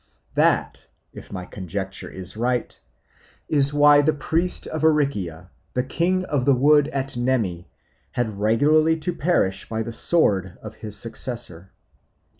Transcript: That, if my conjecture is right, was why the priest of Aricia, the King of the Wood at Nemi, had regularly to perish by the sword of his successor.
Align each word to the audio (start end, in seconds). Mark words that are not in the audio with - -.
That, 0.33 0.87
if 1.13 1.31
my 1.31 1.45
conjecture 1.45 2.09
is 2.09 2.35
right, 2.35 2.79
was 3.47 3.71
why 3.71 4.01
the 4.01 4.15
priest 4.15 4.65
of 4.65 4.81
Aricia, 4.83 5.51
the 5.75 5.83
King 5.83 6.25
of 6.25 6.43
the 6.45 6.55
Wood 6.55 6.87
at 6.87 7.15
Nemi, 7.15 7.69
had 8.13 8.39
regularly 8.39 8.97
to 8.97 9.13
perish 9.13 9.69
by 9.69 9.83
the 9.83 9.93
sword 9.93 10.57
of 10.63 10.73
his 10.77 10.97
successor. 10.97 11.71